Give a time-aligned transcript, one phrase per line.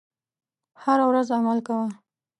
[0.81, 1.87] هره ورځ عمل کوه.